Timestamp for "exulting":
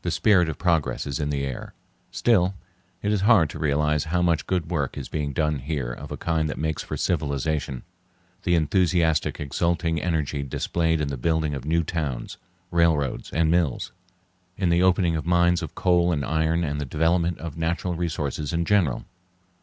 9.38-10.00